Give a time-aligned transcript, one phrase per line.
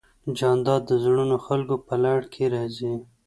[0.37, 2.93] جانداد د زړورو خلکو په لړ کې راځي.